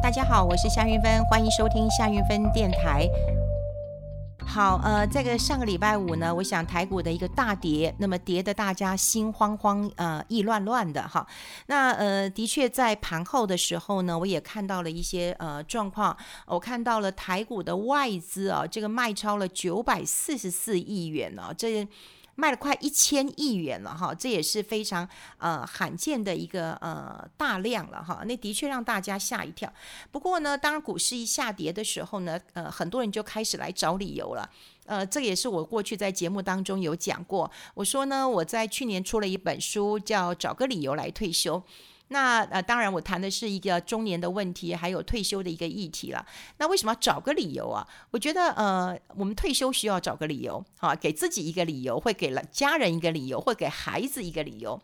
[0.00, 3.08] 大家好，我是夏云芬，欢迎收听夏云芬电台。
[4.46, 11.26] 好，呃，这个上个礼拜五呢，我想台股的一个大跌，那么跌得大家心慌慌，呃，意乱乱的哈。
[11.66, 21.86] 那呃，的确在盘后的时候呢，我也看到了一些呃状况，我看到了台股的外资啊，这个卖超了九百四十四亿元呢，这。
[22.40, 25.06] 卖了快一千亿元了哈，这也是非常
[25.38, 29.68] 呃罕见的一个呃大量了哈，那的确让大家吓一跳。
[30.12, 34.48] 不过呢，当股市一下跌的时候呢，呃，很多人就开始来找理由了。
[34.86, 41.56] 呃，这也是我过去在节目当中有讲过，我说呢，我在去年出了一本书，叫《找个理由来退休》。
[42.08, 46.26] 那呃，当然我谈的是一个中年的问题，还有退休的一个议题了。
[46.56, 47.86] 那为什么要找个理由啊？
[48.10, 54.80] 我觉得呃，我们退休需要找个理由啊，给自己一个理由，会给了家人一个理由，会给孩子一个理由。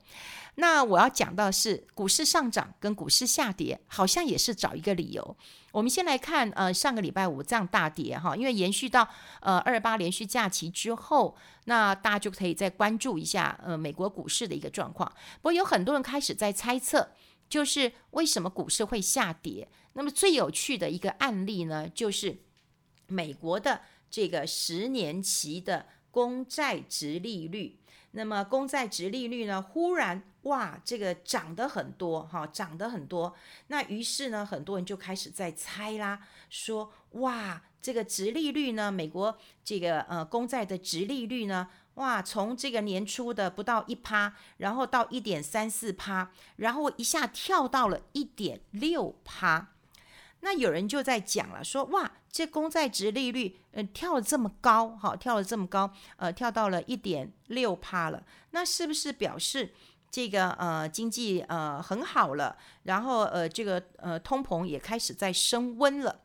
[0.56, 5.36] 那我要讲到是股市上涨跟股市下跌，好像也是找一个理由。
[5.74, 9.08] 我们先来看呃，上个礼拜五这样大跌哈，因为延续到
[9.40, 15.12] 呃二八连续假期之后，那大家就可以再关注一下呃美国股市的一个状况。
[15.42, 17.10] 不过有很多人开始在猜测，
[17.48, 19.68] 就是为什么股市会下跌？
[19.94, 22.38] 那么最有趣的一个案例呢，就是
[23.08, 27.80] 美国的这个十年期的公债殖利率。
[28.12, 33.34] 那么公债殖利率呢，忽然哇，这个涨得很多哈，涨得很多。
[33.66, 49.68] 那于是呢，很多人就开始在猜啦，说哇，这个殖利率呢，美国这个呃公债的殖利率呢，哇，从这个年初的不到一趴，然后到一点三四趴，然后一下跳到了一点六趴。
[50.40, 59.72] 那有人就在讲了，说哇，这公债殖利率，呃，跳了这么高，哈，跳了这么高，呃，跳到了一点六趴了，那是不是表示
[60.14, 66.20] 这个呃经济呃很好了，然后呃这个呃通膨也开始在升温了？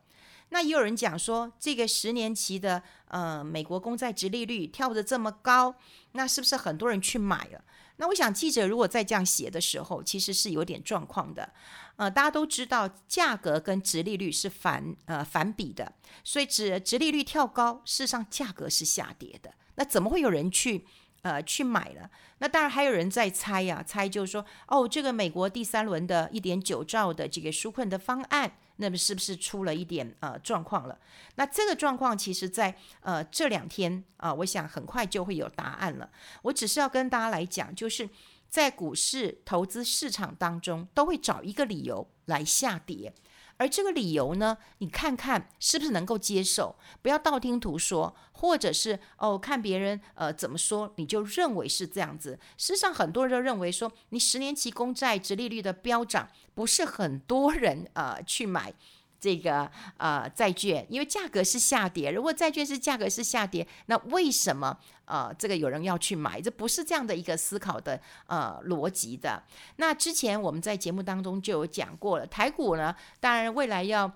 [0.50, 5.74] 那也有人讲说，这个十年期的呃美国公债殖利率跳得这么高，
[6.12, 7.64] 那是不是很多人去买了？
[7.96, 11.52] 那我想，记者如果在这样写的时候，其实是有点状况的。
[11.96, 15.92] 呃，大家都知道，价格跟殖利率是反呃反比的，
[16.22, 19.52] 所以殖殖利率跳高，事实上价格是下跌的。
[19.74, 20.86] 那怎么会有人去
[21.22, 22.10] 呃去买了？
[22.38, 28.52] 那当然还有人在猜呀、啊，猜就是说，哦，这个美国第三轮的一点九兆的这个纾困的方案。
[28.76, 30.98] 那么是不是出了一点呃状况了？
[31.34, 36.10] 那这个状况其实在呃这两天啊、我想很快就会有答案了。
[36.40, 38.08] 我只是要跟大家来讲，就是
[38.48, 43.12] 在股市投资市场当中，都会找一个理由来下跌。
[43.60, 52.40] 而这个理由呢，你看看是不是能够接受，不要道听途说，或者是哦看别人呃怎么说，你就认为是这样子。
[52.56, 58.72] 事实上，很多人都认为说，你十年期公债殖利率的飙涨，不是很多人呃去买。
[59.20, 62.10] 这个呃债券，因为价格是下跌。
[62.10, 66.40] 如果债券是价格是下跌，那为什么呃这个有人要去买？
[66.40, 69.42] 这不是这样的一个思考的呃逻辑的。
[69.76, 74.10] 那之前我们在节目当中就有讲过了，台股呢，当然未来要。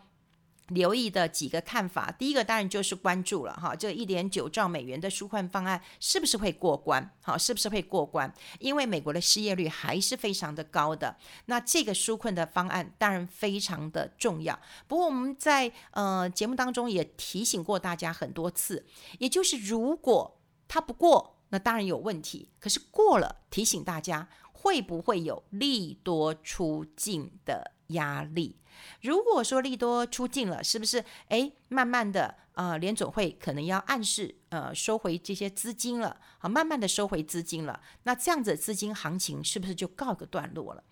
[0.69, 7.15] 留意的几个看法，第一个当然就是关注了哈，这一点九兆美元的纾困方案是不是会过关？
[7.23, 8.33] 好，是不是会过关？
[8.61, 11.17] 因为美国的失业率还是非常的高的，
[11.47, 14.59] 那这个纾困的方案当然非常的重要。
[14.89, 18.87] 不过我们在呃节目当中也提醒过大家很多次，
[19.19, 22.49] 也就是如果它不过，那当然有问题。
[22.59, 28.57] 可是过了，提醒大家会不会有利多出境的压力？
[29.03, 31.05] 如果说利多出尽了，是不是？
[31.29, 40.83] 哎，慢慢的，呃，联总会可能要暗示，呃，收回这些资金了，好，慢慢的收回资金了，那这样子资金行情是不是就告一个段落了？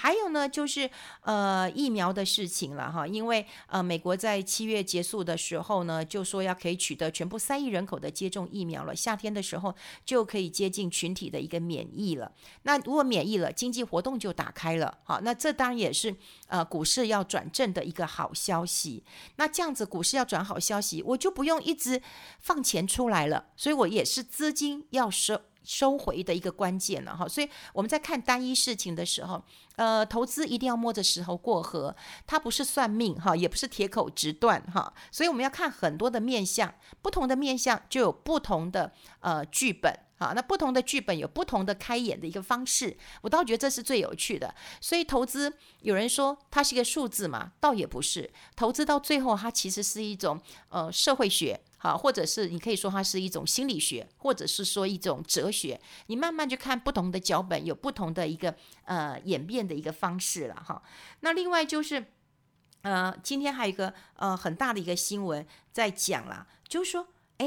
[0.00, 0.88] 还有呢，就是
[1.22, 12.30] 呃疫苗的事情了哈，因为呃美国在七月结束的时候呢，就说要可以取得全部三亿人口的接种疫苗了，夏天的时候就可以接近群体的一个免疫了。
[12.62, 16.14] 那如果免疫了，经济活动就打开了，好，那这当然也是
[16.46, 19.02] 呃股市要转正的一个好消息。
[19.34, 22.00] 那这样子股市要转好消息，我就不用一直
[22.38, 25.40] 放钱出来了，所以我也是资金要收。
[25.68, 29.44] 收回的一个关键了哈，所以我们在看单一事情的时候，
[29.76, 31.94] 呃，投资一定要摸着石头过河，
[32.26, 44.54] 它不是算命哈，也不是铁口直断哈，所以我们要看很多的面相，不同的面相就有不同的呃剧本啊，那不同的剧本有不同的开演的一个方式，我倒觉得这是最有趣的。
[44.80, 51.60] 所以投资有人说它是一个数字嘛，倒也不是，投资到最后它其实是一种呃社会学。
[51.78, 55.80] 好，或者是你可以说它是一种心理学，或者是说一种哲学。
[56.08, 58.54] 你慢慢去看不同的脚本，有不同的一个
[58.84, 60.82] 呃演变的一个方式了哈。
[61.20, 62.12] 那另外就是
[62.82, 67.08] 呃，今天还有一个呃很大的一个新闻在讲了，就是说，
[67.38, 67.46] 哎。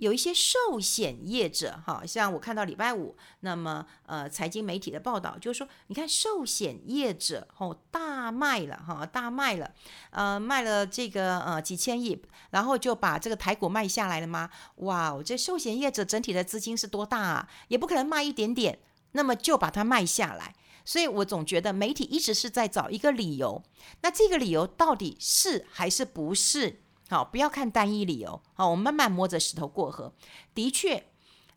[0.00, 9.70] 有一些寿险业者，哈，像我看到礼拜五，那么呃，财经媒体的报道就是说，你看寿险业者哦大卖了哈，大卖了，
[10.10, 12.18] 呃，卖了这个呃几千亿，
[12.50, 14.48] 然后就把这个台股卖下来了吗？
[14.76, 17.48] 哇，这寿险业者整体的资金是多大啊？
[17.68, 18.78] 也不可能卖一点点，
[19.12, 20.54] 那么就把它卖下来。
[20.82, 23.62] 所以我总觉得媒体一直是在找一个理由，
[24.00, 26.80] 那这个理由到底是还是不是？
[27.10, 28.40] 好，不要看单一理由。
[28.54, 30.12] 好，我们慢慢摸着石头过河。
[30.54, 31.04] 的确，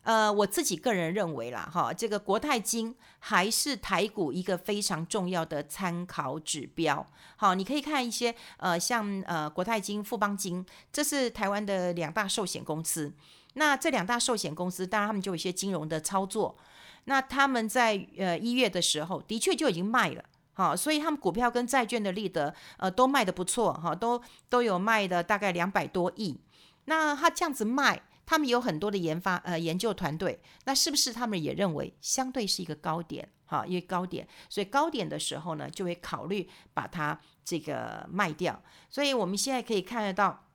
[0.01, 7.05] 呃，我自己个人认为啦，哈，这个国泰金还是台股一个非常重要的参考指标。
[7.35, 13.13] 好，你可以看一些，呃，像呃国泰金、富邦金，这是台湾的两大寿险公司。
[13.53, 16.57] 那这两大寿险公司，当然他们就有一些金融的操作。
[17.03, 20.23] 那他们在呃一月的时候，的确就已经卖了。
[20.55, 26.39] 好，所以他们股票跟债券的利得，呃，都卖得不错，哈，都都有卖的大概两百多亿。
[26.85, 33.27] 那他这样子卖，他们有很多的研发，呃，研究团队，那是不是他们也认为相对是一个高点？
[33.45, 38.61] 哈，因为高点，所以高点的时候呢，就会考虑把它这个卖掉。
[38.91, 40.45] 所以我们现在可以看得到，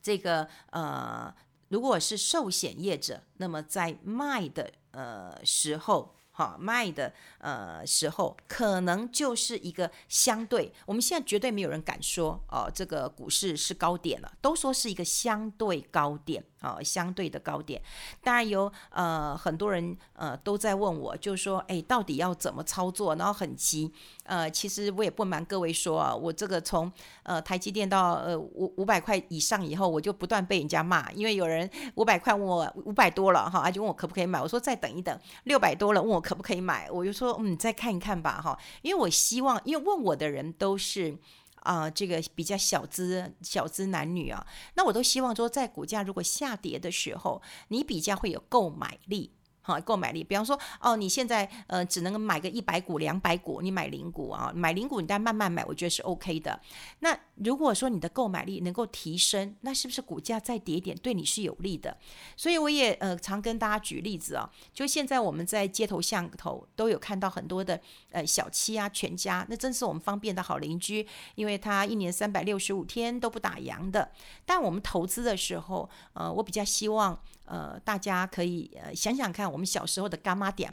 [0.00, 1.34] 这个呃，
[1.68, 6.14] 如果是寿险业者，那么在卖的呃时候。
[6.32, 10.72] 好卖的呃时候，可能就是一个相对。
[10.86, 17.82] 我们现在绝对没有人敢说哦、这个股市是高点了，都说是一个相对高点啊、相对的高点。
[18.22, 23.14] 当然有呃很多人呃都在问我，就是说哎，到底要怎么操作？
[23.16, 23.92] 然后很急。
[24.30, 26.90] 呃，其实我也不瞒各位说啊，我这个从
[27.24, 41.18] 呃台积电到呃五五百块以上以后，我就不断被人家骂，因为有人五百块问我五百多了哈，就问我可不可以买，我说再等一等，六百多了问我可不可以买，我就说嗯，再看一看吧哈，因为我希望，因为问我的人都是
[41.62, 44.46] 啊、这个比较小资小资男女啊，
[44.76, 49.32] 那我都希望说在股价如果下跌的时候，你比较会有购买力。
[49.62, 56.58] 好，购买力，比方说，哦，你现在呃只能买个一百股、两百股，你买零股啊，买零股你再慢慢买，我觉得是 OK 的。
[57.00, 61.96] 那如果说你的购买力能够提升，那是不是股价再跌一点对你是有利的？
[62.36, 67.78] 所以我也呃常跟大家举例子啊，就现在我们在街头巷头都有看到很多的
[68.10, 74.10] 呃小七啊、全家，那真是我们方便的好邻居，因为他一年三百六十五天都不打烊的。
[74.46, 77.20] 但我们投资的时候，呃，我比较希望。
[77.50, 80.72] 呃，大家可以呃想想看，我们小时候的柑仔店，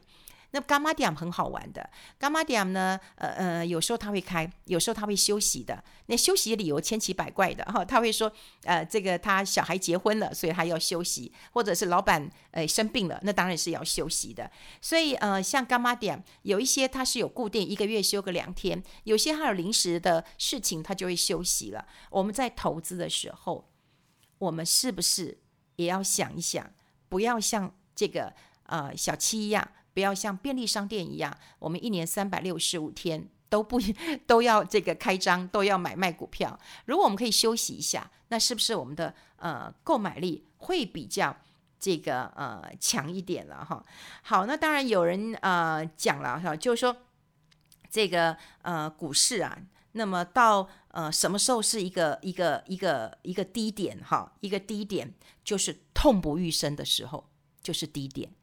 [0.51, 1.89] 那柑仔店很好玩的。
[2.19, 5.83] 柑仔店呢，呃呃，有时候他会开，有时候他会休息的。
[6.05, 8.31] 那休息的理由千奇百怪的哈，他会说，
[8.63, 14.49] 呃，这个他小孩结婚了，所以他要休息，或者是老板呃生病了，那当然是要休息的。
[14.79, 21.85] 所以呃，像柑仔店有一些他是有固定一个月休个两天，有些还有临时的事情，他就会休息了。
[22.11, 23.67] 我们在投资的时候，
[24.37, 25.39] 我们是不是？
[25.77, 26.69] 也要想一想，
[27.07, 28.33] 不要像这个
[28.63, 33.79] 呃小七一样，不要像便利商店一样，我们一年三百六十五天都不
[34.27, 36.59] 都要这个开张，都要买卖股票。
[36.85, 41.35] 如果我们可以休息一下，那是不是我们的呃购买力会比较
[41.79, 43.83] 这个呃强一点了哈？
[44.23, 46.97] 好，那当然有人呃讲了哈，就是说
[47.89, 49.57] 这个呃股市啊。
[49.93, 54.33] 那么到呃什么时候是一个一个一个一个低点哈？
[54.39, 55.13] 一个低点
[55.43, 57.29] 就是痛不欲生的时候，
[57.61, 58.33] 就是低点。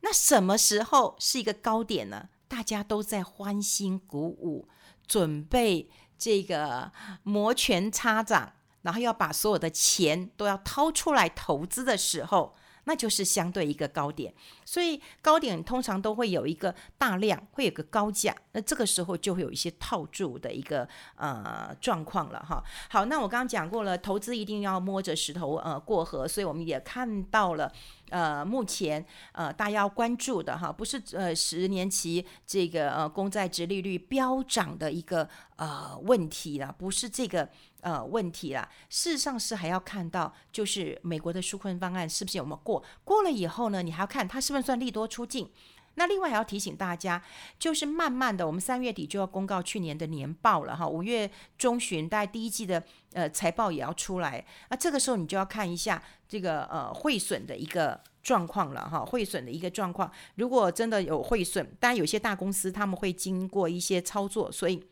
[0.00, 2.30] 那什么时候是一个高点呢？
[2.48, 4.66] 大家都在欢欣鼓舞，
[5.06, 6.90] 准备这个
[7.24, 12.54] 摩拳擦掌，然后要把所有的钱都要掏出来投资的时候。
[12.84, 14.32] 那就是相对一个高点，
[14.64, 22.62] 所以高点通常都会有一个大量，会有个高价，那这个时候就会有一些套住的一个呃状况了哈。
[22.90, 27.72] 好，那我刚刚讲过了，投资一定要摸着石头呃过河，所以我们也看到了。
[28.10, 37.48] 呃，目前呃，大家要关注的哈，不是呃十年期这个呃公债殖利率飙涨的一个呃问题了，不是这个
[37.82, 38.66] 呃问题啦。
[38.88, 42.82] 事实上是还要看到，就是美国的纾困方案是不是有没有过？
[43.04, 45.52] 过了以后呢，你还要看它是不是算利多出尽。
[45.94, 47.22] 那另外还要提醒大家，
[47.58, 64.82] 就是慢慢的，我们三月底就要公告去年的年报了哈，五月中旬大概第一季的呃财报也要出来，那这个时候你就要看一下这个呃汇损的一个状况了哈，汇损的一个状况，如果真的有汇损，当然有些大公司他们会经过一些操作，所以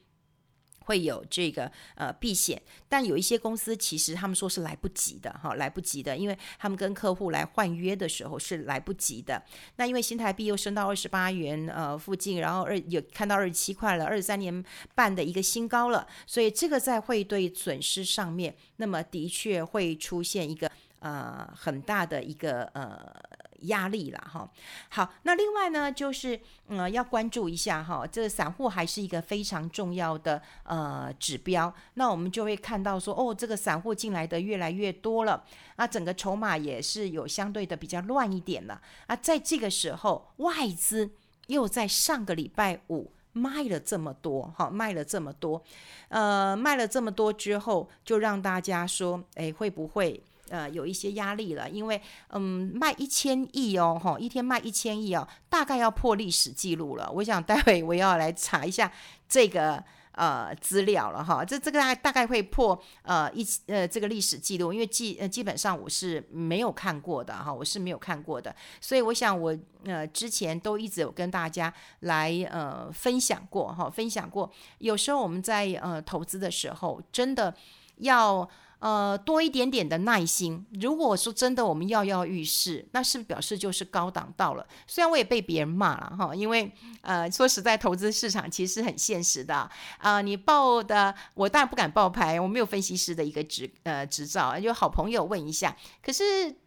[0.85, 9.43] 会有这个呃避险，但有一些公司其实他们说是来不及的哈，来不及的，因为他们跟客户来换约的时候是来不及的。
[9.77, 20.71] 那因为新台币又升到二十八元呃附近，然后二有看到二十七块了，二十三年半的一个新高了，所以这个在汇兑损失上面，那么的确会出现一个
[21.01, 23.15] 呃很大的一个呃。
[23.63, 24.51] 压力了哈，
[24.89, 31.73] 好，那另外呢，就是呃要关注一下哈，这个散户还是一个非常重要的呃指标。
[31.95, 35.45] 那我们就会看到说，哦，这个散户进来的越来越多了，
[35.77, 38.81] 啊，整个筹码也是有相对的比较乱一点了。
[39.07, 41.11] 啊，在这个时候，外资
[41.49, 45.63] 又在上个礼拜五卖了这么多，哈，卖了这么多，
[46.09, 50.23] 呃，卖了这么多之后，就让大家说，哎，会不会？
[50.51, 57.09] 呃，有一些压力了，因为嗯，卖一千亿哦，哈，一天卖一千亿哦，大概要破历史记录了。
[57.11, 58.91] 我想待会我要来查一下
[59.29, 77.55] 这个呃资料了哈，这这个大概大概会破呃一呃这个历史记录，因为基呃基本上我是没有看过的哈，我是没有看过的，所以我想我呃之前都一直有跟大家来呃分享过哈，分享过，有时候我们在呃投资的时候，真的
[77.99, 78.51] 要。
[78.81, 80.67] 呃，多一点点的耐心。
[80.81, 84.67] 如果说真的我们跃跃欲试，那是不是表示就是高档到了？
[84.87, 86.73] 虽然我也被别人骂了哈，因为
[87.03, 95.77] 呃，说实在，投资市场其实很现实的啊、你报的，我当然不敢报牌，我没有分析师的一个执呃执照，有好朋友问一下。
[96.03, 96.25] 可是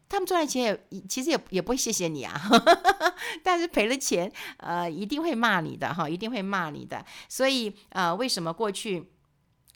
[0.07, 2.39] 他们赚了钱也其实也也不会谢谢你啊，
[3.41, 7.03] 但是赔了钱呃一定会骂你的哈，一定会骂你的。
[7.27, 9.12] 所以呃，为什么过去？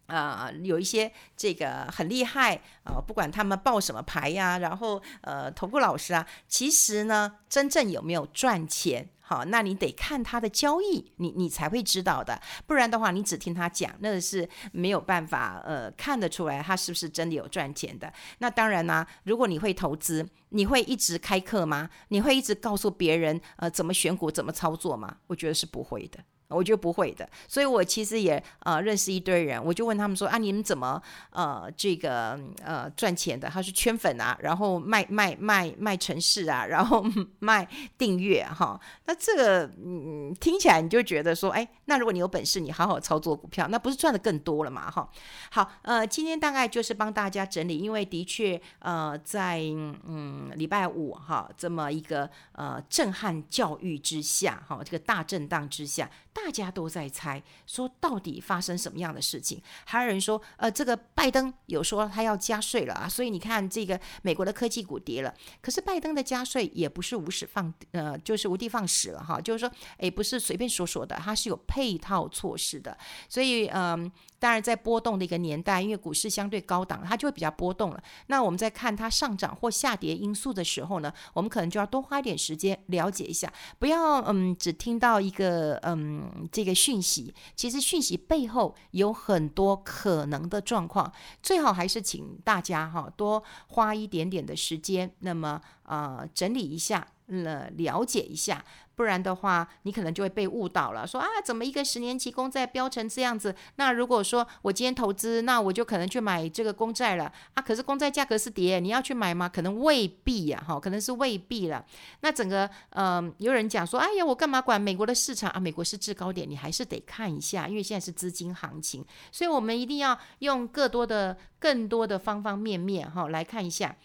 [0.08, 18.12] 啊、有一些这个很厉害啊、不管他们报什么牌呀，然后呃，投顾老师啊，其实呢，真正有没有赚钱，好，那你得看他的交易，你你才会知道的，不然的话，你只听他讲，那是没有办法呃看得出来他是不是真的有赚钱的。
[18.40, 21.90] 那当然啦、如果你会投资，你会一直开课吗？
[22.08, 25.18] 你会一直告诉别人呃怎么选股、怎么操作吗？
[25.28, 26.20] 我觉得是不会的。
[26.50, 31.02] 我觉得不会的，所以我其实也呃认识一堆人，我就问他们说啊，你们怎么
[31.32, 33.50] 呃这个呃赚钱的？
[33.50, 37.06] 他是圈粉啊，然后卖卖卖卖城市啊，然后
[37.40, 38.80] 卖订阅哈。
[39.06, 45.10] 那这个嗯听起来你就觉得说，哎，那如果你有本事，你好好操作股票，那不是赚得更多了嘛哈？
[45.52, 49.60] 好，呃，今天大概就是帮大家整理，因为的确呃在
[50.06, 56.10] 嗯礼拜五哈这么一个呃震撼教育之下哈，这个大震荡之下。
[56.46, 59.60] 大家都在猜，说到底发生什么样的事情？
[59.86, 65.34] 还有人说，呃，这个拜登有说他要加税了啊，所以你看这个美国的科技股跌了。
[65.62, 72.96] 可是拜登的加税也不是无始放，呃，就是无的放矢了哈，就是说，诶，不是随便说说的，它是有配套措施的。
[73.28, 78.02] 所以，嗯、当然在波动的一个年代，因为股市相对高档，它就会比较波动了。
[78.28, 86.27] 那我们在看它上涨或下跌因素的时候呢，我们可能就要多花一点时间了解一下，不要嗯，只听到一个嗯。
[86.52, 97.08] 这个讯息，其实讯息背后有很多可能的状况，最好还是请大家哈多花一点点的时间，那么呃整理一下。
[97.28, 98.64] 了了解一下，
[98.96, 101.06] 不然的话，你可能就会被误导了。
[101.06, 103.54] 说啊，怎么一个十年期公债飙成这样子？
[103.76, 107.62] 那如果说我今天投资，那我就可能去买这个公债了啊。
[107.62, 109.48] 可是公债价格是跌，你要去买吗？
[109.50, 111.86] 可能未必呀，哈，可能是未必了。
[112.22, 115.60] 那整个，嗯、有人讲说，哎呀，我干嘛管美国的市场啊？
[115.60, 123.96] 美国是制高点，你还是得看一下，因为现在是资金行情，所以我们一定要用更多的、更多的方方面面哈来看一下。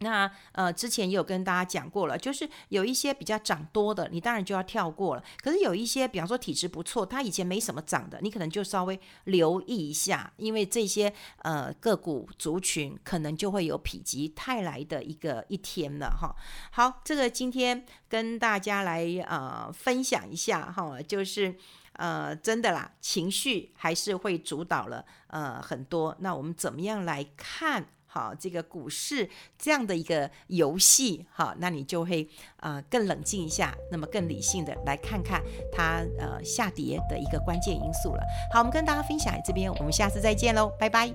[0.00, 5.24] 那呃，之前也有跟大家讲过了，就是有一些比较涨多的，你当然就要跳过了。
[5.42, 16.34] 可是有一些，比方说体质不错，它以前没什么涨的，你可能就稍微留意一下，因为这些呃个股族群可能就会有否极泰来的一个一天了哈。
[16.70, 21.56] 好，这个今天跟大家来呃分享一下哈，就是
[21.94, 26.16] 呃真的啦，情绪还是会主导了呃很多。
[26.20, 27.88] 那我们怎么样来看？
[28.08, 38.22] 好，这个股市这样的一个游戏，好，那你就会呃更冷静一下，那么更理性的来看看它呃下跌的一个关键因素了。
[38.52, 41.14] 好，我们跟大家分享这边，我们下次再见喽，拜拜。